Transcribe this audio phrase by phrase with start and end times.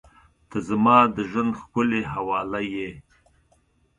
[0.49, 2.89] •ته زما د ژونده ښکلي حواله یې.